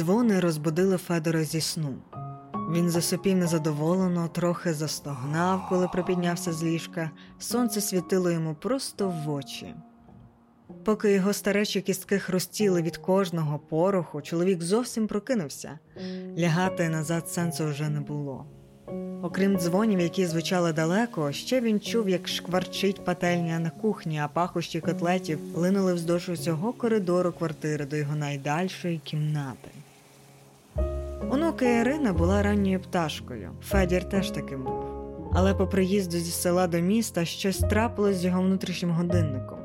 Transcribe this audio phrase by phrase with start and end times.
[0.00, 1.94] Дзвони розбудили Федора зі сну.
[2.72, 7.10] Він засопів незадоволено, трохи застогнав, коли припіднявся з ліжка.
[7.38, 9.74] Сонце світило йому просто в очі.
[10.84, 15.78] Поки його старечі кістки хрустіли від кожного пороху, чоловік зовсім прокинувся.
[16.38, 18.46] Лягати назад сенсу вже не було.
[19.22, 24.80] Окрім дзвонів, які звучали далеко, ще він чув, як шкварчить пательня на кухні, а пахощі
[24.80, 29.70] котлетів линули вздовж усього коридору квартири до його найдальшої кімнати.
[31.60, 33.50] Онука Ірина була ранньою пташкою.
[33.62, 34.84] Федір теж таким був.
[35.32, 39.58] Але по приїзду зі села до міста щось трапилось з його внутрішнім годинником.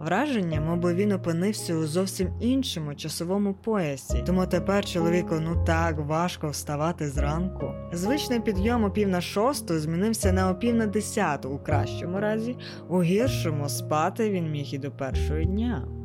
[0.00, 6.48] Враження, мовби він опинився у зовсім іншому часовому поясі, тому тепер чоловіку ну так важко
[6.48, 7.74] вставати зранку.
[7.92, 12.56] Звичний підйом о пів на шосту змінився на о пів на десяту у кращому разі,
[12.88, 16.01] у гіршому спати він міг і до першого дня.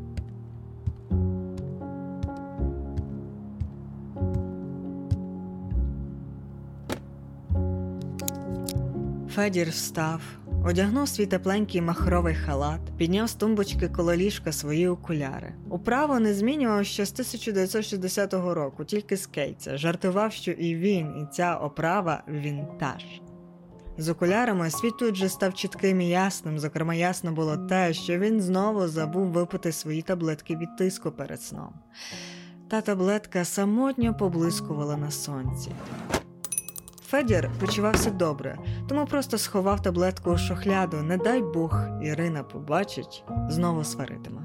[9.37, 10.21] Федір встав,
[10.65, 15.53] одягнув свій тепленький махровий халат, підняв з тумбочки коло ліжка свої окуляри.
[15.69, 19.77] Управо не змінював ще з 1960 року, тільки з кейтса.
[19.77, 23.03] Жартував, що і він, і ця оправа вінтаж.
[23.97, 26.59] З окулярами світ тут же став чітким і ясним.
[26.59, 31.73] Зокрема, ясно було те, що він знову забув випити свої таблетки від тиску перед сном.
[32.69, 35.71] Та таблетка самотньо поблискувала на сонці.
[37.09, 38.57] Федір почувався добре,
[38.89, 40.97] тому просто сховав таблетку у шохляду.
[40.97, 44.41] Не дай Бог, Ірина побачить, знову сваритиме.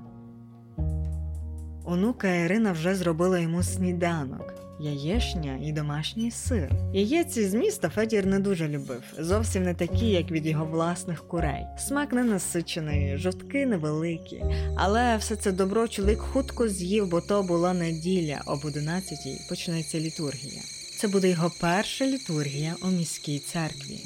[1.85, 4.55] Онука Ірина вже зробила йому сніданок.
[4.81, 6.71] Яєшня і домашній сир.
[6.93, 11.67] Яєці з міста Федір не дуже любив, зовсім не такі, як від його власних курей.
[11.79, 14.45] Смак не насичений, жовтки невеликі.
[14.77, 20.63] Але все це добро чоловік хутко з'їв, бо то була неділя, об 11-й почнеться літургія.
[21.03, 24.01] Це буде його перша літургія у міській церкві.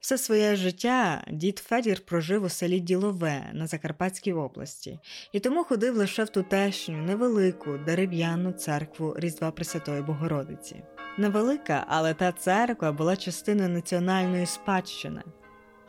[0.00, 4.98] Все своє життя дід Федір прожив у селі Ділове на Закарпатській області
[5.32, 10.82] і тому ходив лише в тутешню невелику дерев'яну церкву Різдва Пресвятої Богородиці.
[11.18, 15.22] Невелика, але та церква була частиною національної спадщини.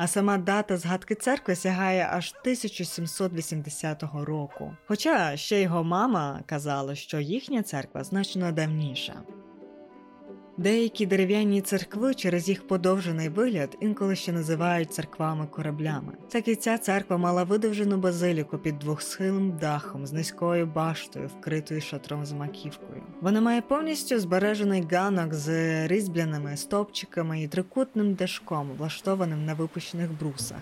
[0.04, 4.76] А сама дата згадки церкви сягає аж 1780 року.
[4.88, 9.14] Хоча ще його мама казала, що їхня церква значно давніша.
[10.62, 16.14] Деякі дерев'яні церкви через їх подовжений вигляд інколи ще називають церквами-кораблями.
[16.30, 22.26] Так і ця церква мала видовжену базиліку під двохсхилим дахом з низькою баштою, вкритою шатром
[22.26, 23.04] з маківкою.
[23.22, 30.58] Вона має повністю збережений ганок з різьбляними стовпчиками і трикутним дашком, влаштованим на випущених брусах.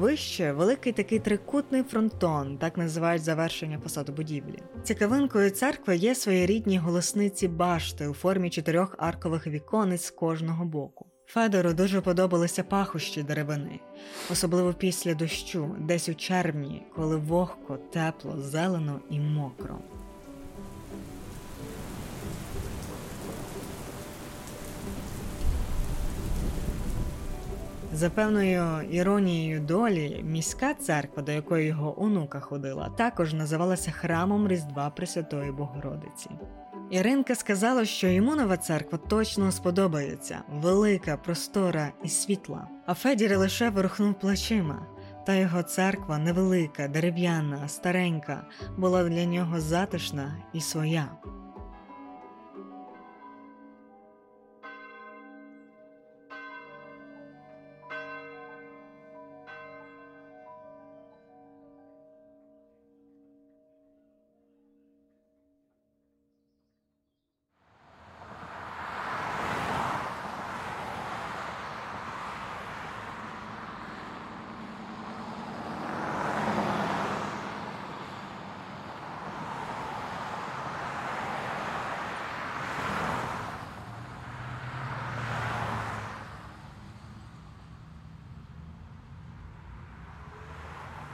[0.00, 4.62] Вище великий такий трикутний фронтон, так називають завершення фасаду будівлі.
[4.82, 11.06] Цікавинкою церкви є своєрідні голосниці башти у формі чотирьох аркових віконець з кожного боку.
[11.26, 13.80] Федору дуже подобалися пахощі деревини,
[14.30, 19.78] особливо після дощу, десь у червні, коли вогко, тепло, зелено і мокро.
[27.92, 34.90] За певною іронією долі, міська церква, до якої його онука ходила, також називалася храмом Різдва
[34.90, 36.30] Пресвятої Богородиці.
[36.90, 42.68] Іринка сказала, що йому нова церква точно сподобається велика, простора і світла.
[42.86, 44.86] А Федір лише ворухнув плечима.
[45.26, 48.46] Та його церква невелика, дерев'яна, старенька,
[48.78, 51.08] була для нього затишна і своя.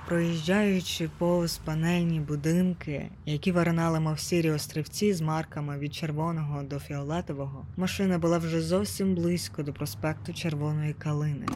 [0.06, 7.67] Проїжджаючи повз панельні будинки, які варнали мов сірі острівці з марками від червоного до фіолетового,
[7.76, 11.47] машина була вже зовсім близько до проспекту Червоної Калини.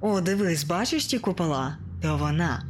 [0.00, 1.78] О, дивись, бачиш ті купола?
[2.02, 2.66] То вона.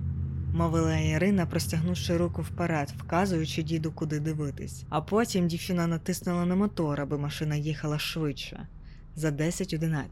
[0.55, 4.85] мовила Ірина, простягнувши руку вперед, вказуючи діду, куди дивитись.
[4.89, 8.69] А потім дівчина натиснула на мотор, аби машина їхала швидше
[9.17, 10.05] за 10-11.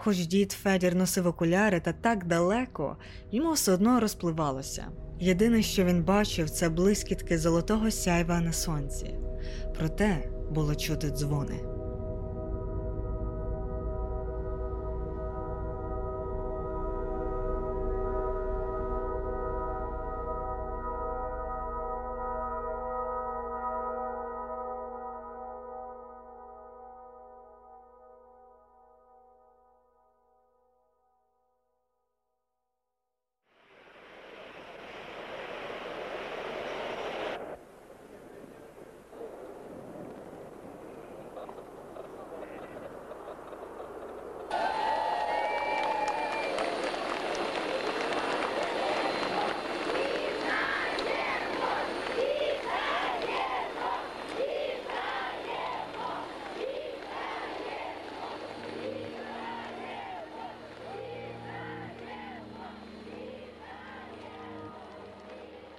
[0.00, 2.96] Хоч дід Федір носив окуляри та так далеко,
[3.30, 4.86] йому все одно розпливалося.
[5.20, 9.14] Єдине, що він бачив, це блискітки золотого сяйва на сонці.
[9.78, 11.77] Проте було чути дзвони.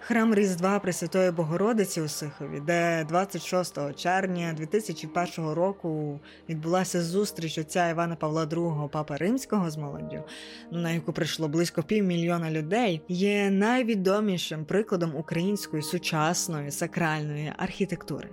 [0.09, 8.15] Храм Різдва Пресвятої Богородиці у Сихові, де 26 червня 2001 року відбулася зустріч отця Івана
[8.15, 10.23] Павла II, папи Римського з молоддю,
[10.71, 18.29] на яку прийшло близько півмільйона людей, є найвідомішим прикладом української сучасної сакральної архітектури.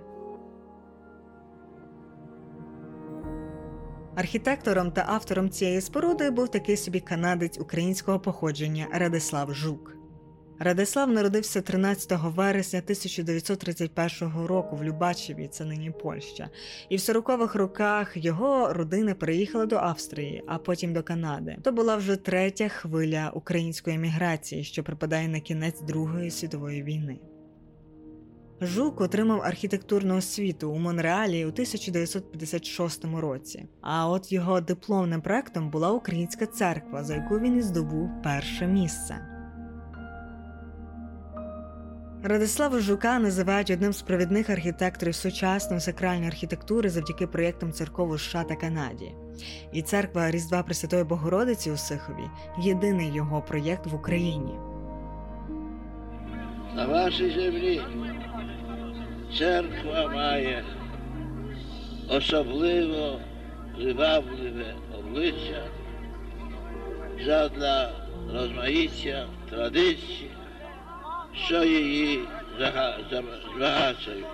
[4.15, 9.96] Архітектором та автором цієї споруди був такий собі канадець українського походження Радислав Жук.
[10.59, 16.49] Радислав народився 13 вересня 1931 року в Любачеві, це нині Польща,
[16.89, 21.57] і в 40-х роках його родина переїхала до Австрії, а потім до Канади.
[21.63, 27.19] То була вже третя хвиля української еміграції, що припадає на кінець Другої світової війни.
[28.61, 33.65] Жук отримав архітектурну освіту у Монреалі у 1956 році.
[33.81, 39.36] А от його дипломним проектом була Українська церква, за яку він і здобув перше місце.
[42.23, 48.55] Радислава Жука називають одним з провідних архітекторів сучасної сакральної архітектури завдяки проєктам церков США та
[48.55, 49.11] Канаді.
[49.73, 54.53] І церква Різдва Пресвятої Богородиці у Сихові єдиний його проєкт в Україні.
[56.75, 57.81] На вашій землі
[59.37, 60.63] церква має
[62.09, 63.19] особливо
[63.75, 65.67] привабливе обличчя
[67.25, 67.91] задля
[68.33, 70.26] розмаїття традицій
[71.45, 72.27] що її
[73.55, 74.25] збагачують.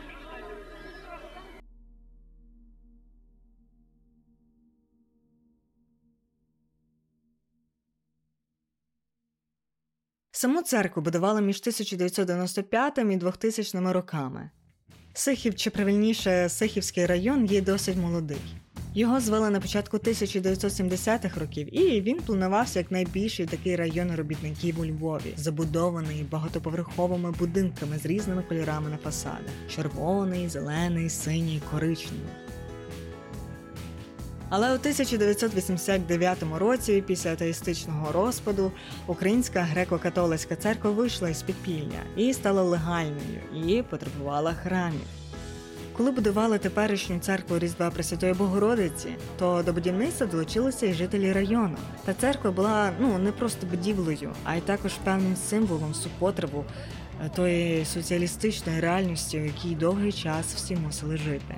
[10.31, 14.49] Саму церкву будували між 1995 і 2000 роками.
[15.13, 18.62] Сихів, чи правильніше Сихівський район, є досить молодий.
[18.95, 24.85] Його звели на початку 1970-х років, і він планувався як найбільший такий район робітників у
[24.85, 32.27] Львові, забудований багатоповерховими будинками з різними кольорами на фасадах: червоний, зелений, синій, коричневий.
[34.49, 38.71] Але у 1989 році, після атеїстичного розпаду,
[39.07, 45.22] Українська греко-католицька церква вийшла із підпілля і стала легальною і потребувала храмів.
[45.97, 51.77] Коли будували теперішню церкву Різдва Пресвятої Богородиці, то до будівництва долучилися і жителі району.
[52.05, 56.65] Та церква була ну не просто будівлею, а й також певним символом супротиву
[57.25, 61.55] е, тої соціалістичної реальності, у якій довгий час всі мусили жити.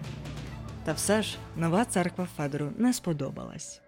[0.84, 3.82] Та все ж нова церква Федору не сподобалась.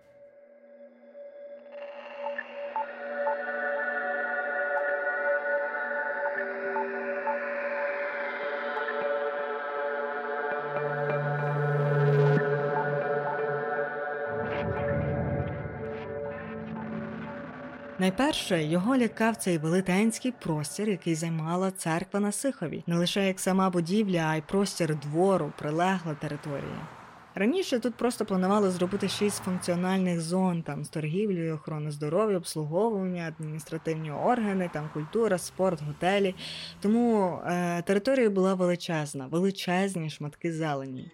[18.08, 23.70] Найперше його лякав цей велетенський простір, який займала церква на Сихові, не лише як сама
[23.70, 26.88] будівля, а й простір двору, прилегла територія.
[27.36, 34.12] Раніше тут просто планували зробити шість функціональних зон, там з торгівлею, охорони здоров'я, обслуговування, адміністративні
[34.12, 36.36] органи, там культура, спорт, готелі.
[36.82, 41.12] Тому е, територія була величезна, величезні шматки зелені.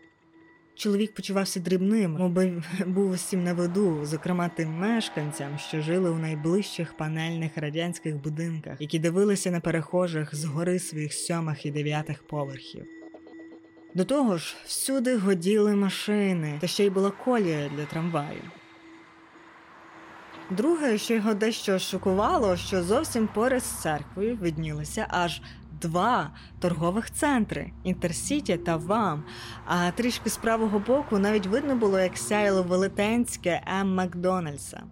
[0.75, 6.97] Чоловік почувався дрібним, мовби був усім на виду, зокрема тим мешканцям, що жили у найближчих
[6.97, 12.85] панельних радянських будинках, які дивилися на перехожих з гори своїх сьомих і дев'ятих поверхів.
[13.95, 18.41] До того ж, всюди годіли машини, та ще й була колія для трамваю.
[20.49, 25.41] Друге, що його дещо шокувало, що зовсім поряд з церквою виднілися аж
[25.83, 29.23] два торгових центри Інтерсіті та ВАМ.
[29.65, 33.95] А трішки з правого боку навіть видно було, як сяяло велетенське М.
[33.95, 34.83] Макдональдса.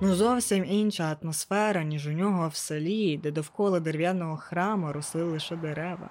[0.00, 5.56] Ну, зовсім інша атмосфера, ніж у нього в селі, де довкола дерев'яного храму росли лише
[5.56, 6.10] дерева.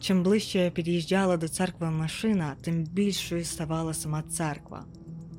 [0.00, 4.84] Чим ближче під'їжджала до церкви машина, тим більшою ставала сама церква.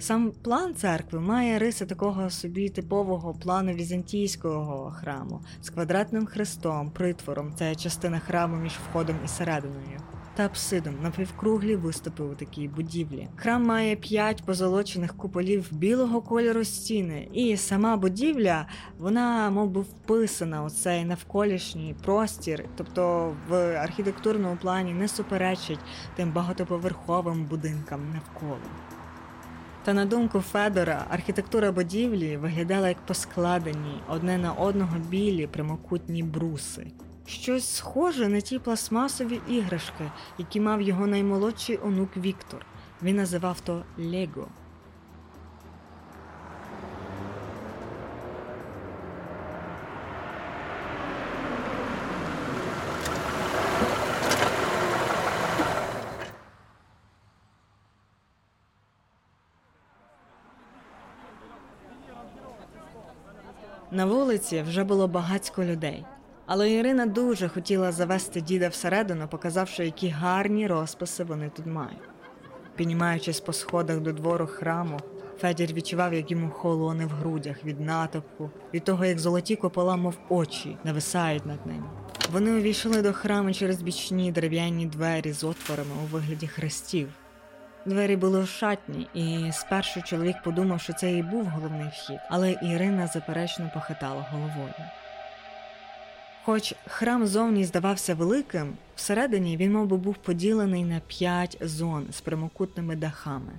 [0.04, 7.54] Сам план церкви має риси такого собі типового плану візантійського храму з квадратним хрестом, притвором.
[7.56, 10.00] Це частина храму між входом і серединою,
[10.36, 10.96] та апсидом.
[11.04, 13.28] Напівкруглі виступи у такій будівлі.
[13.36, 18.68] Храм має п'ять позолочених куполів білого кольору стіни, і сама будівля,
[19.00, 25.80] вона мов би, вписана у цей навколишній простір, тобто в архітектурному плані не суперечить
[26.16, 28.58] тим багатоповерховим будинкам навколо.
[29.84, 36.88] Та на думку Федора, архітектура будівлі виглядала як поскладені одне на одного білі прямокутні бруси.
[37.26, 42.66] Щось схоже на ті пластмасові іграшки, які мав його наймолодший онук Віктор.
[43.02, 44.48] Він називав то Лего.
[63.94, 66.06] На вулиці вже було багатько людей.
[66.46, 72.10] Але Ірина дуже хотіла завести діда всередину, показавши, які гарні розписи вони тут мають.
[72.76, 75.00] Піднімаючись по сходах до двору храму,
[75.40, 80.16] Федір відчував, як йому холоне в грудях від натовпу, від того, як золоті купола, мов
[80.30, 81.86] очі, нависають над ним.
[82.32, 87.10] Вони увійшли до храму через бічні дерев'яні двері з отворами у вигляді хрестів.
[87.86, 93.08] Двері були шатні, і спершу чоловік подумав, що це і був головний вхід, але Ірина
[93.08, 94.74] заперечно похитала головою.
[96.46, 102.22] Хоч храм зовні здавався великим, всередині він мов би, був поділений на п'ять зон з
[102.22, 103.52] прямокутними дахами.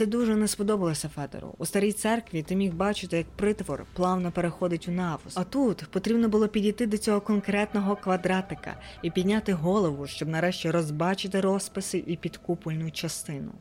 [0.00, 1.54] Це дуже не сподобалося Федору.
[1.58, 5.32] У старій церкві ти міг бачити, як притвор плавно переходить у навус.
[5.34, 11.40] А тут потрібно було підійти до цього конкретного квадратика і підняти голову, щоб нарешті розбачити
[11.40, 13.52] розписи і підкупольну частину.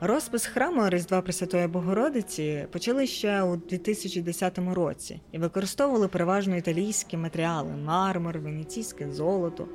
[0.00, 7.72] Розпис храму Різдва Пресвятої Богородиці почали ще у 2010 році і використовували переважно італійські матеріали
[7.84, 9.68] мармур, венеційське золото.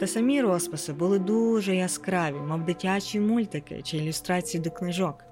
[0.00, 5.24] Та самі розписи були дуже яскраві, мов дитячі мультики чи ілюстрації до книжок.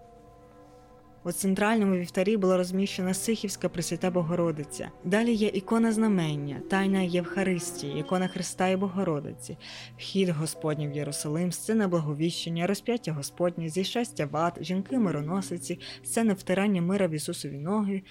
[1.25, 4.91] У центральному вівтарі була розміщена Сихівська Пресвята Богородиця.
[5.05, 9.57] Далі є ікона знамення, Тайна Євхаристії, ікона Христа і Богородиці,
[9.99, 17.07] вхід Господній в Єрусалим, сцена благовіщення, розп'яття Господнє, зійшестя ват, жінки мироносиці, сцена втирання мира
[17.07, 18.03] в Ісусові ноги.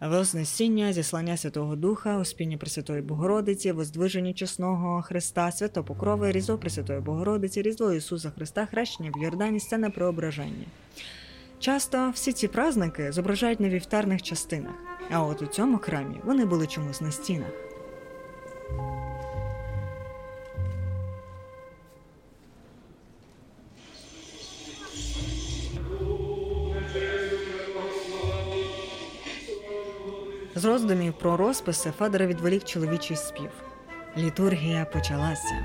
[0.00, 7.92] Вознесіння, зіслання Святого Духа, Успіння Пресвятої Богородиці, Воздвиження Чесного Христа, Святопокрови, Різдво Пресвятої Богородиці, Різдво
[7.92, 10.64] Ісуса Христа, Хрещення в Йордані, сцена преображення.
[11.58, 14.74] Часто всі ці праздники зображають на вівтарних частинах,
[15.10, 17.50] а от у цьому храмі вони були чомусь на стінах.
[30.60, 33.50] З роздумів про розписи Федора відволік чоловічий спів.
[34.16, 35.64] Літургія почалася.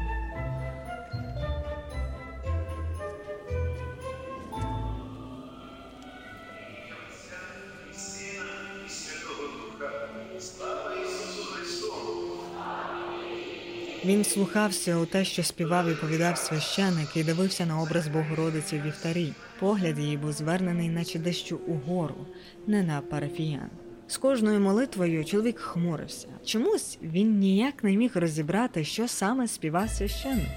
[14.06, 18.82] Він слухався у те, що співав і повідав священик, і дивився на образ Богородиці в
[18.82, 19.34] вівтарі.
[19.60, 22.28] Погляд її був звернений, наче дещо угору,
[22.68, 23.70] не на парафіян.
[24.08, 26.28] З кожною молитвою чоловік хмурився.
[26.46, 30.48] Чомусь він ніяк не міг розібрати, що саме співав священник.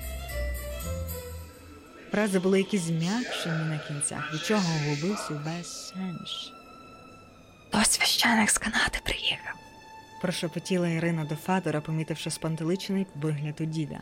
[2.11, 6.53] Фрази були якісь зм'якшені на кінцях, від чого губився увесь сенс.
[7.71, 9.59] То священик з Канади приїхав
[10.21, 14.01] прошепотіла Ірина до Федора, помітивши спантеличений вигляд у діда.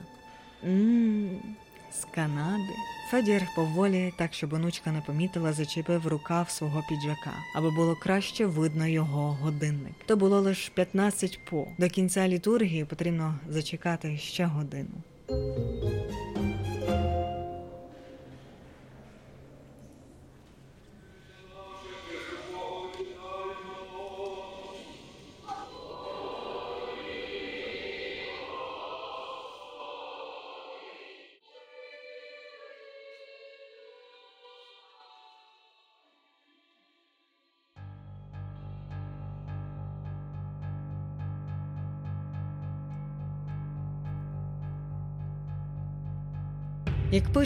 [2.01, 2.73] З Канади.
[3.11, 8.87] Федір поволі, так щоб онучка не помітила, зачепив рукав свого піджака, аби було краще видно
[8.87, 9.95] його годинник.
[10.07, 11.67] То було лише 15 по.
[11.79, 15.03] До кінця літургії потрібно зачекати ще годину.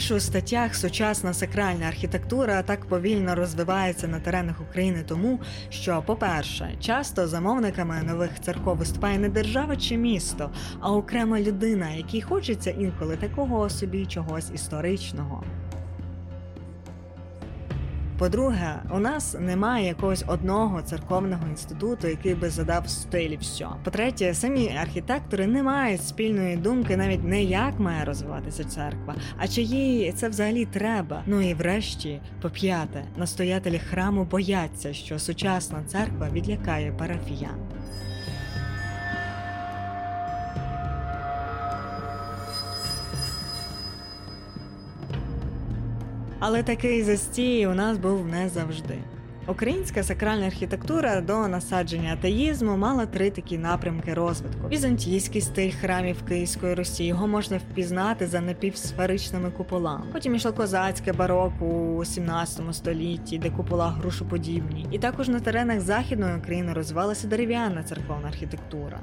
[0.01, 6.75] Пишу у статтях, сучасна сакральна архітектура так повільно розвивається на теренах України, тому що, по-перше,
[6.79, 13.17] часто замовниками нових церков виступає не держава чи місто, а окрема людина, якій хочеться інколи
[13.17, 15.43] такого собі чогось історичного.
[18.21, 23.67] По-друге, у нас немає якогось одного церковного інституту, який би задав стиль все.
[23.83, 29.61] По-третє, самі архітектори не мають спільної думки навіть не як має розвиватися церква, а чи
[29.61, 31.23] їй це взагалі треба.
[31.25, 37.70] Ну і врешті, по п'яте, настоятелі храму бояться, що сучасна церква відлякає парафіян.
[46.43, 48.97] Але такий застій у нас був не завжди.
[49.47, 56.73] Українська сакральна архітектура до насадження атеїзму мала три такі напрямки розвитку: візантійський стиль храмів Київської
[56.75, 57.05] Русі.
[57.05, 60.05] Його можна впізнати за напівсферичними куполами.
[60.13, 64.87] Потім ішло козацьке бароко у 17 столітті, де купола грушоподібні.
[64.91, 68.99] І також на теренах західної України розвивалася дерев'яна церковна архітектура.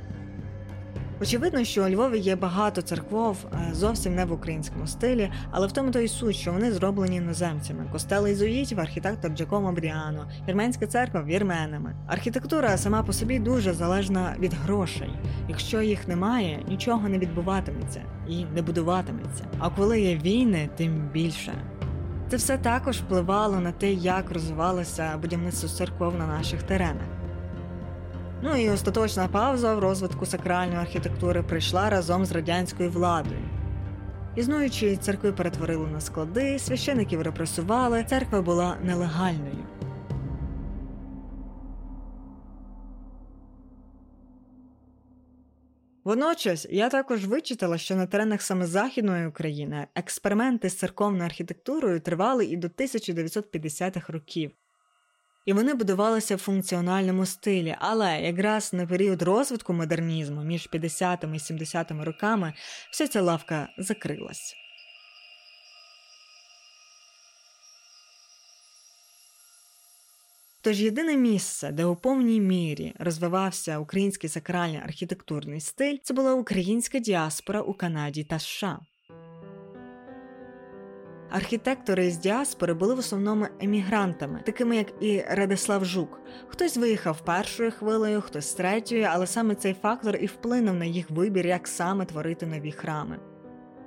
[1.21, 5.73] Очевидно, що у Львові є багато церков е, зовсім не в українському стилі, але в
[5.73, 7.87] тому то й суть, що вони зроблені іноземцями.
[7.93, 11.97] Костели ізуїтів, архітектор Джакомо Бріано, вірменська церква вірменами.
[12.07, 15.11] Архітектура сама по собі дуже залежна від грошей.
[15.49, 19.45] Якщо їх немає, нічого не відбуватиметься і не будуватиметься.
[19.59, 21.53] А коли є війни, тим більше.
[22.31, 27.18] Це все також впливало на те, як розвивалося будівництво церков на наших теренах.
[28.43, 33.41] Ну і остаточна пауза в розвитку сакральної архітектури прийшла разом з радянською владою.
[34.37, 39.65] Існуючі церкви перетворили на склади, священиків репресували, церква була нелегальною.
[46.05, 52.45] Водночас я також вичитала, що на теренах саме Західної України експерименти з церковною архітектурою тривали
[52.45, 54.51] і до 1950-х років
[55.49, 57.77] і вони будувалися в функціональному стилі.
[57.79, 62.53] Але якраз на період розвитку модернізму між 50-ми і 70-ми роками
[62.91, 64.55] вся ця лавка закрилась.
[70.61, 76.99] Тож єдине місце, де у повній мірі розвивався український сакральний архітектурний стиль, це була українська
[76.99, 78.79] діаспора у Канаді та США.
[81.31, 86.21] Архітектори з діаспори були в основному емігрантами, такими як і Радислав Жук.
[86.49, 91.47] Хтось виїхав першою хвилею, хтось третьою, але саме цей фактор і вплинув на їх вибір,
[91.47, 93.19] як саме творити нові храми.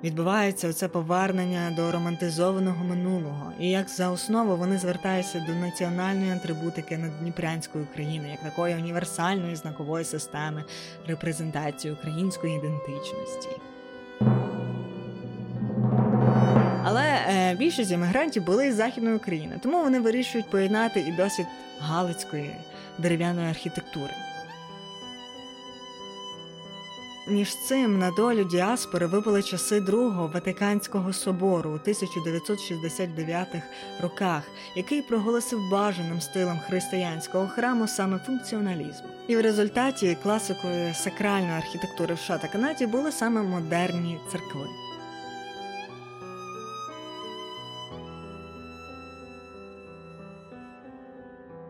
[0.04, 6.98] Відбувається оце повернення до романтизованого минулого, і як за основу вони звертаються до національної атрибутики
[6.98, 10.64] наддніпрянської України, як такої універсальної знакової системи
[11.06, 13.48] репрезентації української ідентичності.
[16.84, 21.46] Але е, більшість іммігрантів були з західної України, тому вони вирішують поєднати і досвід
[21.80, 22.56] галицької
[22.98, 24.14] дерев'яної архітектури.
[27.28, 33.48] Між цим на долю діаспори випали часи Другого Ватиканського собору у 1969
[34.00, 34.42] роках,
[34.76, 39.04] який проголосив бажаним стилем християнського храму саме функціоналізм.
[39.28, 44.66] І в результаті класикою сакральної архітектури в США та Канаді були саме модерні церкви.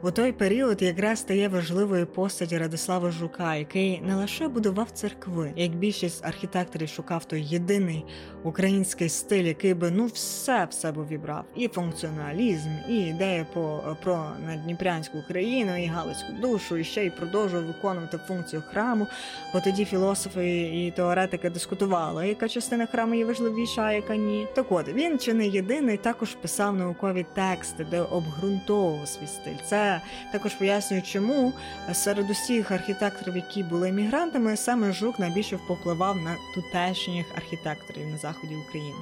[0.05, 5.71] У той період якраз стає важливою постаті Радислава Жука, який не лише будував церкви, як
[5.71, 8.05] більшість архітекторів шукав той єдиний
[8.43, 14.27] український стиль, який би ну все в себе вібрав, і функціоналізм, і ідея по про
[14.47, 19.07] надніпрянську Україну, і Галицьку душу, і ще й продовжував виконувати функцію храму.
[19.55, 24.47] Бо тоді філософи і теоретики дискутували, яка частина храму є важливіша, а яка ні.
[24.55, 29.67] Так от він чи не єдиний також писав наукові тексти, де обґрунтовував свій стиль.
[29.69, 29.92] Це
[30.33, 31.53] також пояснює, чому
[31.93, 38.57] серед усіх архітекторів, які були емігрантами, саме жук найбільше впливав на тутешніх архітекторів на заході
[38.57, 38.99] України.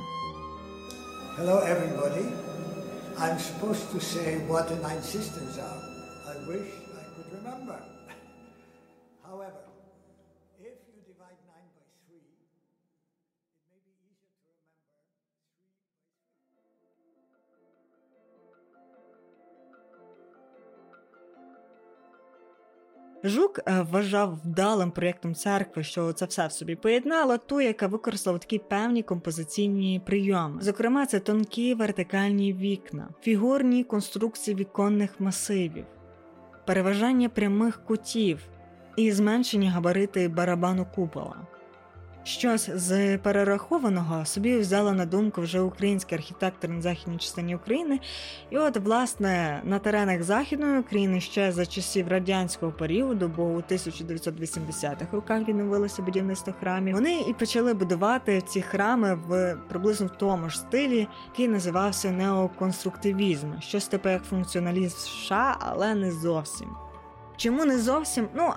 [1.38, 2.24] Hello everybody.
[3.24, 5.81] I'm supposed to say what nine systems are.
[6.33, 6.80] I wish
[23.24, 28.38] Жук е, вважав вдалим проєктом церкви, що це все в собі поєднало, ту, яка використала
[28.38, 30.62] такі певні композиційні прийоми.
[30.62, 35.85] Зокрема, це тонкі вертикальні вікна, фігурні конструкції віконних масивів,
[36.66, 38.38] переважання прямих кутів
[38.96, 41.46] і зменшені габарити барабану купола.
[42.24, 48.00] Щось з перерахованого собі взяла на думку вже український архітектор на західній частині України.
[48.50, 55.06] І от, власне, на теренах Західної України ще за часів радянського періоду, бо у 1980-х
[55.12, 60.59] роках відновилося будівництво храмів, вони і почали будувати ці храми в приблизно в тому ж
[60.59, 66.68] стилі, який називався неоконструктивізм, щось типу як функціоналізм США, але не зовсім.
[67.40, 68.29] Чому не зовсім?
[68.35, 68.53] Ну,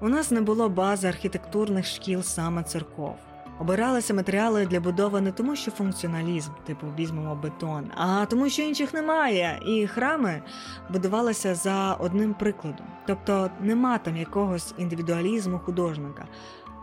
[0.00, 3.14] у нас не було бази архітектурних шкіл саме церков.
[3.60, 8.94] Обиралися матеріали для будови не тому, що функціоналізм, типу візьмемо бетон, а тому, що інших
[8.94, 9.60] немає.
[9.66, 10.42] І храми
[10.90, 12.86] будувалися за одним прикладом.
[13.06, 16.24] Тобто нема там якогось індивідуалізму художника.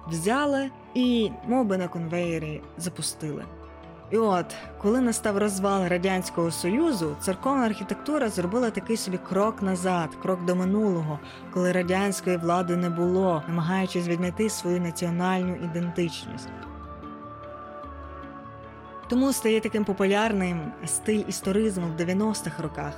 [0.07, 3.45] Взяли і, мов би на конвеєрі, запустили.
[4.12, 4.45] І от,
[4.82, 11.19] коли настав розвал Радянського Союзу, церковна архітектура зробила такий собі крок назад, крок до минулого,
[11.54, 16.50] коли радянської влади не було, намагаючись віднайти свою національну ідентичність.
[19.10, 22.93] Тому стає таким популярним стиль історизму в 90-х роках,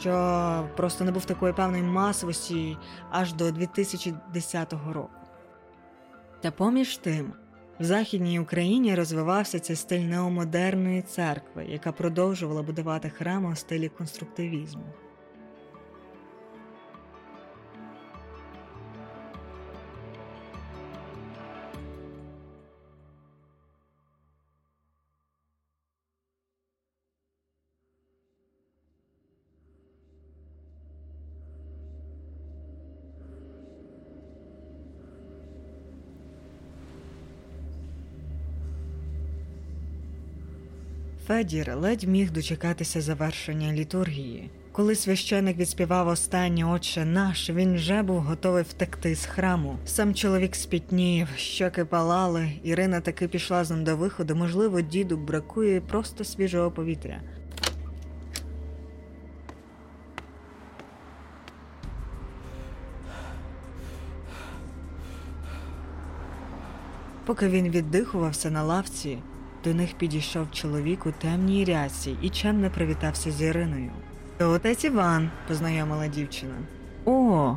[0.00, 2.76] що просто не був такої певної масовості
[3.10, 5.10] аж до 2010 року.
[6.40, 7.32] Та поміж тим.
[7.80, 14.82] В Західній Україні розвивався цей стиль неомодерної церкви, яка продовжувала будувати храми у стилі конструктивізму.
[41.30, 44.50] Федір ледь міг дочекатися завершення літургії.
[44.72, 49.76] Коли священик відспівав останнє Отче наш, він вже був готовий втекти з храму.
[49.86, 52.52] Сам чоловік спітнів, щоки палали.
[52.62, 54.36] Ірина таки пішла з ним до виходу.
[54.36, 57.20] Можливо, діду бракує просто свіжого повітря.
[67.24, 69.18] Поки він віддихувався на лавці,
[69.64, 73.90] до них підійшов чоловік у темній рясі і чемно привітався з Іриною.
[74.40, 76.54] Отець Іван, познайомила дівчина.
[77.04, 77.56] О,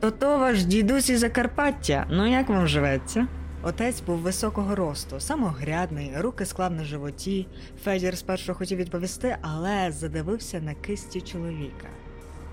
[0.00, 2.06] то то ваш дідусь із Закарпаття.
[2.10, 3.26] Ну як вам живеться?
[3.62, 7.46] Отець був високого росту, самогрядний, руки склав на животі.
[7.84, 11.88] Федір спершу хотів відповісти, але задивився на кисті чоловіка.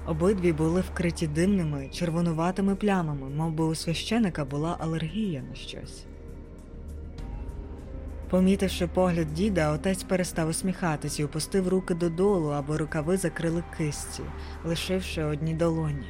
[0.07, 6.05] Обидві були вкриті димними, червонуватими плямами, мов би у священика була алергія на щось.
[8.35, 14.23] Помітивши погляд діда, отець перестав усміхатись і опустив руки додолу, аби рукави закрили кисті,
[14.65, 16.07] лишивши одні долоні.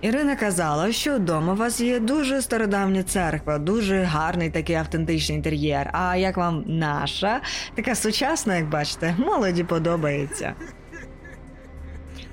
[0.00, 5.90] Ірина казала, що вдома у вас є дуже стародавня церква, дуже гарний такий автентичний інтер'єр.
[5.92, 7.40] А як вам наша,
[7.74, 10.54] така сучасна, як бачите, молоді подобається.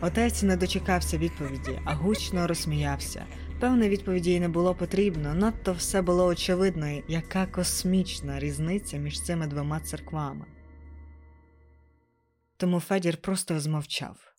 [0.02, 3.26] Отець не дочекався відповіді, а гучно розсміявся.
[3.62, 9.48] Певне, відповіді й не було потрібно, надто все було очевидно, яка космічна різниця між цими
[9.48, 10.46] двома церквами.
[12.58, 14.31] Тому Федір просто змовчав.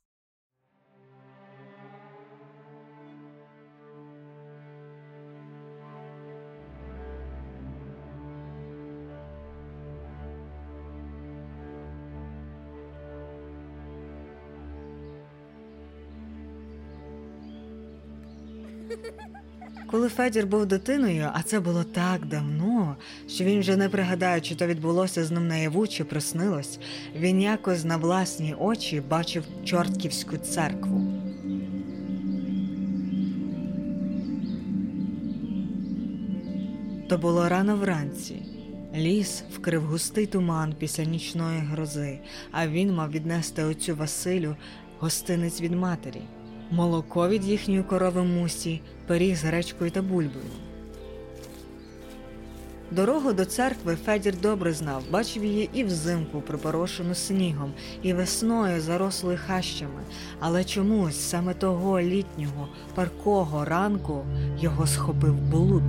[19.92, 22.96] Коли Федір був дитиною, а це було так давно,
[23.28, 26.78] що він вже не пригадає, чи то відбулося з ним наяву, чи приснилось,
[27.16, 31.06] він якось на власні очі бачив чортківську церкву.
[37.08, 38.42] То було рано вранці.
[38.94, 42.18] Ліс вкрив густий туман після нічної грози,
[42.52, 44.56] а він мав віднести оцю Василю
[44.98, 46.22] гостинець від матері
[46.72, 50.44] молоко від їхньої корови мусі, пиріг з гречкою та бульбою.
[52.90, 59.38] Дорогу до церкви Федір добре знав, бачив її і взимку, припорошену снігом, і весною зарослою
[59.46, 60.02] хащами,
[60.40, 64.24] але чомусь саме того літнього паркого ранку
[64.58, 65.82] його схопив блуд.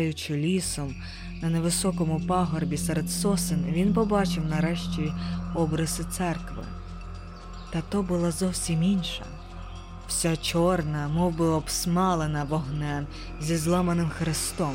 [0.00, 0.94] Блукаючи лісом
[1.42, 5.12] на невисокому пагорбі серед сосен, він побачив нарешті
[5.54, 6.64] обриси церкви.
[7.72, 9.24] Та то була зовсім інша,
[10.08, 13.06] вся чорна, мов би обсмалена вогнем
[13.40, 14.74] зі зламаним хрестом.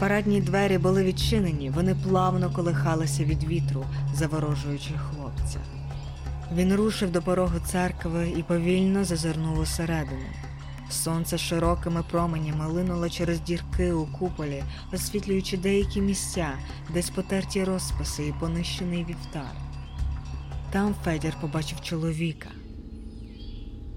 [0.00, 5.58] Парадні двері були відчинені, вони плавно колихалися від вітру, заворожуючи хлопця.
[6.54, 10.26] Він рушив до порогу церкви і повільно зазирнув усередину.
[10.90, 16.52] Сонце широкими променями линуло через дірки у куполі, освітлюючи деякі місця,
[16.94, 19.52] десь потерті розписи і понищений вівтар.
[20.72, 22.48] Там Федір побачив чоловіка,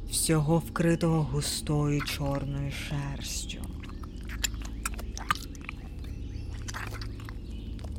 [0.09, 3.72] всього вкритого густою чорною шерстю.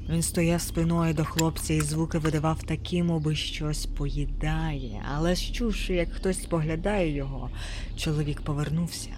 [0.09, 6.13] Він стояв спиною до хлопця і звуки видавав такі, моби щось поїдає, але щувши, як
[6.13, 7.51] хтось споглядає його,
[7.97, 9.11] чоловік повернувся.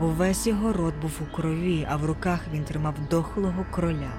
[0.00, 4.12] Увесь його рот був у крові, а в руках він тримав дохлого кроля.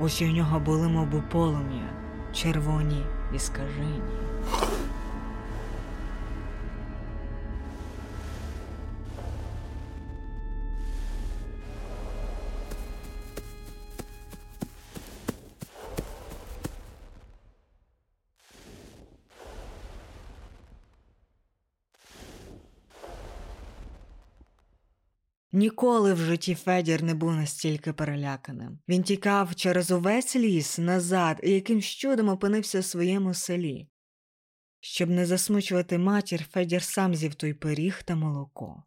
[0.00, 1.90] Очі у нього були, мов полум'я,
[2.32, 3.02] червоні
[3.34, 4.00] і скажені.
[25.58, 28.78] Ніколи в житті Федір не був настільки переляканим.
[28.88, 33.88] Він тікав через увесь ліс назад і якимсь чудом опинився в своєму селі.
[34.80, 38.82] Щоб не засмучувати матір, Федір сам зів той пиріг та молоко.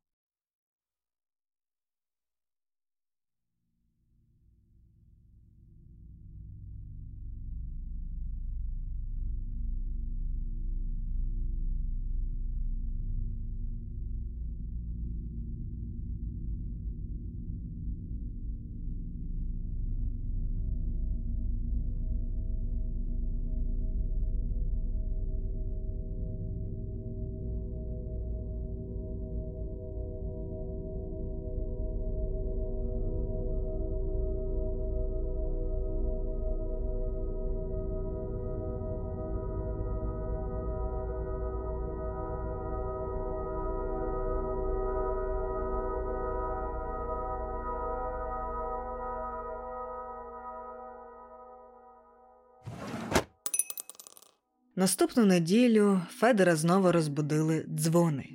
[54.82, 58.30] Наступну неділю Федора знову розбудили дзвони.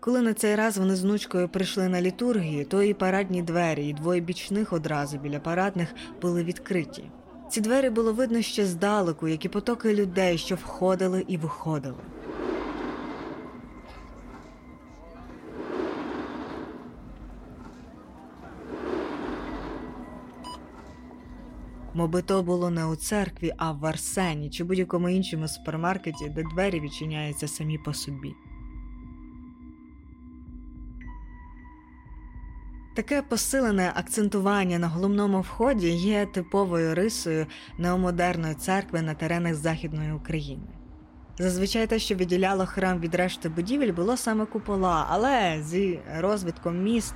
[0.00, 3.92] Коли на цей раз вони з внучкою прийшли на літургію, то і парадні двері, і
[3.92, 7.10] двоє бічних одразу біля парадних були відкриті.
[7.50, 12.02] Ці двері було видно ще здалеку, як і потоки людей, що входили і виходили.
[22.02, 26.80] Моби то було не у церкві, а в Арсені чи будь-якому іншому супермаркеті, де двері
[26.80, 28.34] відчиняються самі по собі.
[32.96, 37.46] Таке посилене акцентування на головному вході є типовою рисою
[37.78, 40.81] неомодерної церкви на теренах Західної України.
[41.38, 47.14] Зазвичай те, що відділяло храм від решти будівель, було саме купола, але зі розвитком міст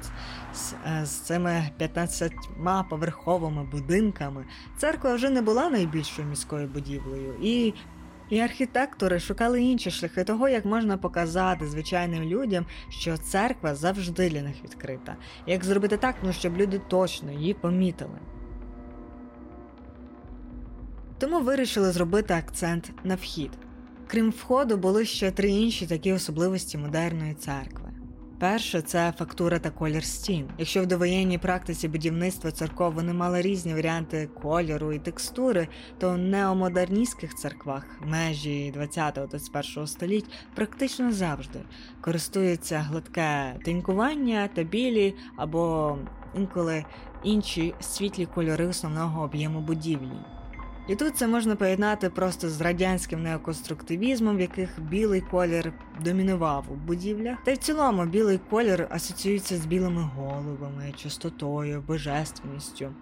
[0.54, 2.32] з, е, з цими 15
[2.90, 4.44] поверховими будинками
[4.78, 7.74] церква вже не була найбільшою міською будівлею, і
[8.30, 14.42] і архітектори шукали інші шляхи того, як можна показати звичайним людям, що церква завжди для
[14.42, 18.18] них відкрита, як зробити так, ну щоб люди точно її помітили.
[21.18, 23.50] Тому вирішили зробити акцент на вхід.
[24.08, 27.86] Крім входу, були ще три інші такі особливості модерної церкви.
[28.38, 30.48] Перше це фактура та колір стін.
[30.58, 36.18] Якщо в довоєнній практиці будівництва церков вони мали різні варіанти кольору і текстури, то в
[36.18, 41.58] неомодерністських церквах межі 20-21 століть практично завжди
[42.00, 45.98] користуються гладке тинькування та білі або
[46.36, 46.84] інколи
[47.24, 50.18] інші світлі кольори основного об'єму будівлі.
[50.88, 55.72] І тут це можна поєднати просто з радянським неоконструктивізмом, в яких білий колір
[56.04, 57.38] домінував у будівлях.
[57.44, 62.92] Та й в цілому білий колір асоціюється з білими головами, чистотою, божественністю.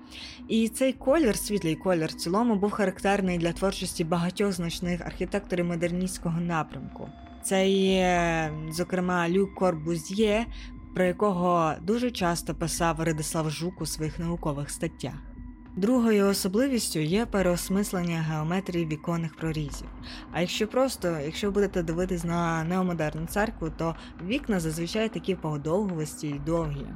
[0.49, 6.41] І цей колір, світлий колір, в цілому був характерний для творчості багатьох значних архітекторів модерністського
[6.41, 7.09] напрямку.
[7.43, 10.47] Це є, зокрема, Люк Корбузьє,
[10.95, 15.34] про якого дуже часто писав Радислав Жук у своїх наукових статтях.
[15.77, 19.89] Другою особливістю є переосмислення геометрії віконних прорізів.
[20.33, 26.41] А якщо просто, якщо будете дивитись на неомодерну церкву, то вікна зазвичай такі подовгувасті і
[26.47, 26.87] довгі.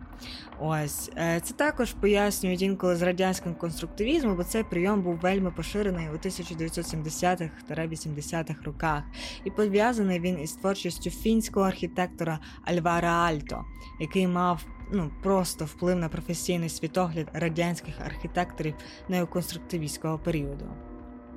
[0.61, 6.09] Ось е, це також пояснюють інколи з радянським конструктивізмом, бо цей прийом був вельми поширений
[6.09, 9.03] у 1970-х-80-х роках,
[9.45, 13.65] і пов'язаний він із творчістю фінського архітектора Альвара Альто,
[14.01, 18.75] який мав ну просто вплив на професійний світогляд радянських архітекторів
[19.09, 20.67] неоконструктивістського періоду.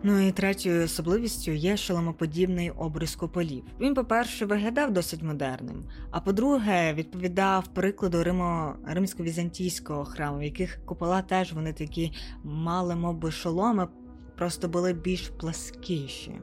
[0.04, 3.64] Ну і третьою особливістю є шоломоподібний обрис куполів.
[3.80, 11.22] Він, по-перше, виглядав досить модерним, а по-друге, відповідав прикладу Римо римсько-візантійського храму, в яких купола
[11.22, 12.12] теж вони такі
[12.44, 13.88] мали, мов би, шоломи,
[14.38, 16.42] просто були більш пласкіші.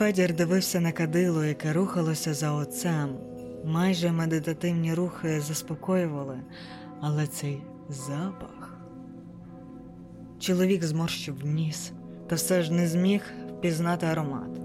[0.00, 3.16] Федір дивився на кадило, яке рухалося за отцем.
[3.64, 6.40] Майже медитативні рухи заспокоювали,
[7.00, 8.78] але цей запах.
[10.38, 11.92] Чоловік зморщив ніс,
[12.26, 14.60] та все ж не зміг впізнати аромат,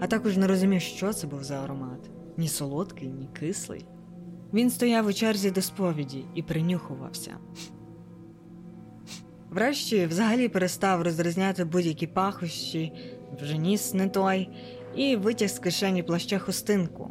[0.00, 3.86] а також не розумів, що це був за аромат ні солодкий, ні кислий.
[4.52, 7.36] Він стояв у черзі до сповіді і принюхувався.
[9.50, 12.92] Врешті взагалі перестав розрізняти будь-які пахощі
[13.40, 14.48] вже ніс не той,
[14.94, 17.10] і витяг з кишені плаща хустинку.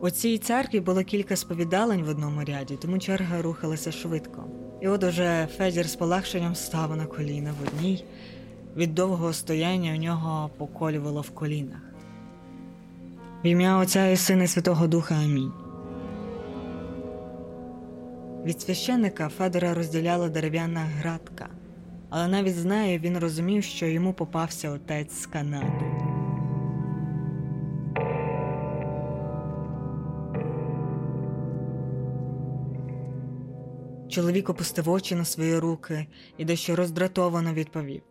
[0.00, 4.44] У цій церкві було кілька сповідалень в одному ряді, тому черга рухалася швидко.
[4.80, 8.04] І от уже Федір з полегшенням став на коліна в одній,
[8.76, 11.80] від довгого стояння у нього поколювало в колінах.
[13.44, 15.65] В ім'я Отця і Сина Святого Духа Амінь.
[18.46, 21.48] Від священника Федора розділяла дерев'яна градка,
[22.10, 25.84] але навіть з нею він розумів, що йому попався отець з Канади.
[34.08, 36.06] Чоловік опустив очі на свої руки
[36.38, 38.02] і дещо роздратовано відповів: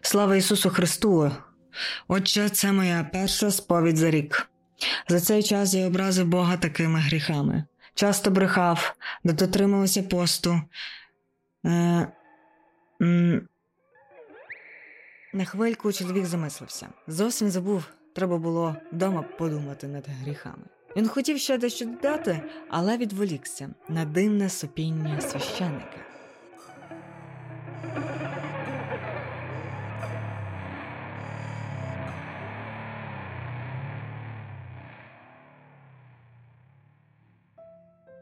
[0.00, 1.30] Слава Ісусу Христу!
[2.08, 4.50] Отче, це моя перша сповідь за рік.
[5.08, 7.64] За цей час я образив Бога такими гріхами
[7.98, 10.60] часто брехав, не дотримувався посту.
[11.66, 12.06] Е,
[13.02, 13.48] м...
[15.32, 16.88] На хвильку чоловік замислився.
[17.06, 17.84] Зовсім забув,
[18.14, 20.64] треба було вдома подумати над гріхами.
[20.96, 26.07] Він хотів ще дещо додати, але відволікся на дивне супіння священика.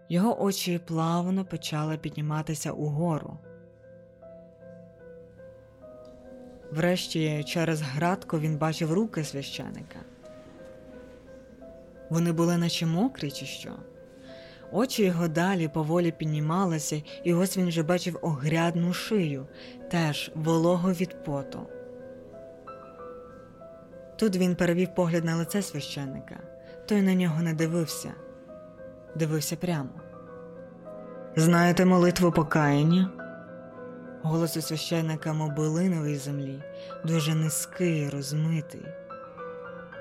[0.09, 3.39] Його очі плавно почали підніматися угору.
[6.73, 9.99] Врешті, через градку він бачив руки священика.
[12.11, 13.71] Вони були наче мокрі, чи що.
[14.73, 19.47] Очі його далі поволі піднімалися, і ось він вже бачив огрядну шию,
[19.91, 21.67] теж волого від поту.
[24.17, 26.41] Тут він перевів погляд на лице священика,
[26.87, 28.13] той на нього не дивився
[29.17, 29.89] дивився прямо.
[31.37, 33.11] Знаєте молитву покаяння?
[34.23, 36.63] Голос у священника мобилинової землі,
[37.05, 38.87] дуже низький, розмитий.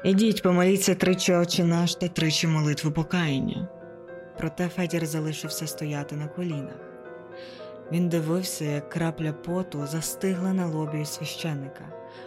[0.03, 3.67] Ідіть, помоліться тричі очі наш та тричі молитву покаяння.
[4.37, 6.75] Проте Федір залишився стояти на колінах.
[7.91, 11.85] Він дивився, як крапля поту застигла на лобі у священика,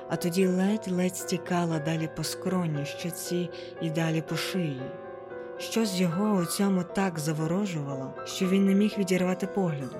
[0.09, 4.83] а тоді ледь-ледь стікала далі по скроні, щоці і далі по шиї.
[5.59, 9.97] Щось його у цьому так заворожувало, що він не міг відірвати погляду.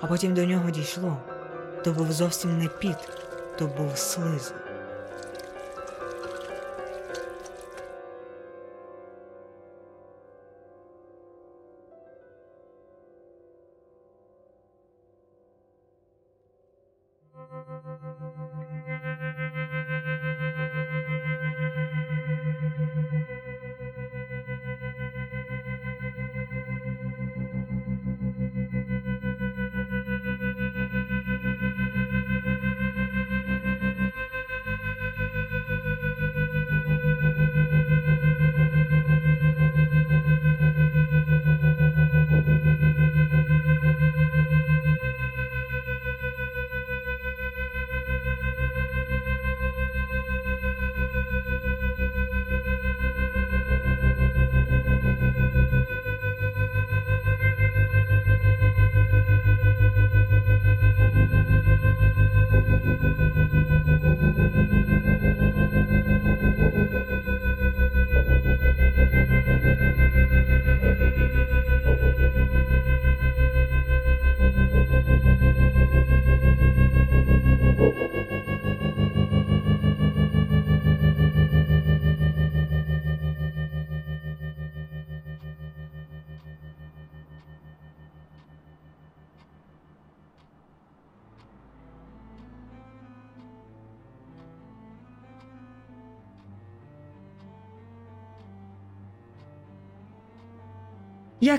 [0.00, 1.16] А потім до нього дійшло
[1.84, 2.96] то був зовсім не піт,
[3.58, 4.52] то був слиз.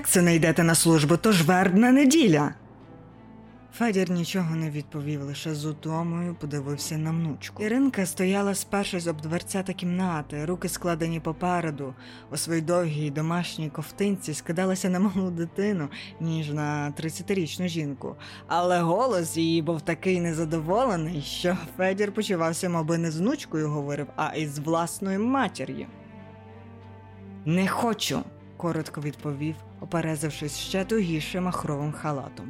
[0.02, 1.16] Як це не йдете на службу?
[1.16, 2.54] То ж вербна неділя.
[3.74, 7.62] Федір нічого не відповів, лише з утомою подивився на внучку.
[7.62, 11.94] Іринка стояла спершись об дверцята кімнати, руки складені попереду,
[12.30, 15.88] у своїй довгій домашній ковтинці скидалася на малу дитину,
[16.20, 18.16] ніж на 30-річну жінку.
[18.46, 24.36] Але голос її був такий незадоволений, що Федір почувався, мабуть, не з внучкою говорив, а
[24.36, 25.86] із власною матір'ю.
[27.44, 28.20] Не хочу,
[28.56, 32.46] коротко відповів, оперезавшись ще тугіше махровим халатом.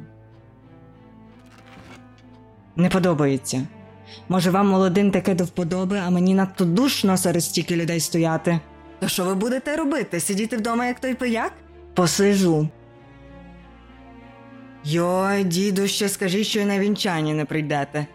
[2.75, 3.67] Не подобається.
[4.29, 8.59] Може, вам молодим таке до вподоби, а мені надто душно серед стільки людей стояти.
[8.99, 10.19] То що ви будете робити?
[10.19, 11.53] Сидіти вдома, як той пияк?
[11.93, 12.69] Посижу.
[14.83, 18.07] Йой, діду, ще скажіть, що й на вінчання не прийдете.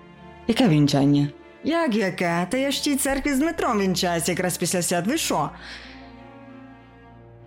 [0.47, 1.29] Яке вінчання?
[1.65, 2.47] Як яке?
[2.51, 5.07] Та я ж тій церкві з Дмитром вінчаюся якраз після свят.
[5.07, 5.51] Ви що?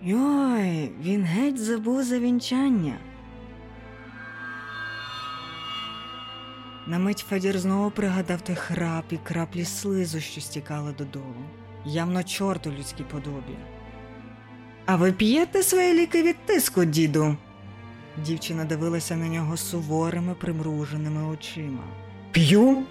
[0.04, 2.98] Йой, він геть забув за вінчання.
[6.88, 11.46] На мить Федір знову пригадав той храп і краплі слизу, що стікали додолу.
[11.86, 13.58] Явно чорт у людській подобі.
[14.86, 17.38] А ви п'єте свої ліки від тиску, діду?
[18.26, 21.84] Дівчина дивилася на нього суворими, примруженими очима.
[22.32, 22.84] П'ю?